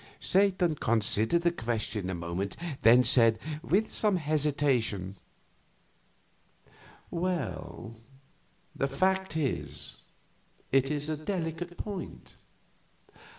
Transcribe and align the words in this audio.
Satan 0.19 0.73
considered 0.73 1.43
the 1.43 1.51
question 1.51 2.09
a 2.09 2.15
moment, 2.15 2.57
then 2.81 3.03
said, 3.03 3.37
with 3.61 3.91
some 3.91 4.15
hesitation: 4.15 5.17
"Well, 7.11 7.93
the 8.75 8.87
fact 8.87 9.37
is, 9.37 10.01
it 10.71 10.89
is 10.89 11.07
a 11.07 11.15
delicate 11.15 11.77
point. 11.77 12.33